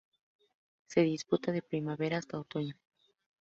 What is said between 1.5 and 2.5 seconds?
de primavera hasta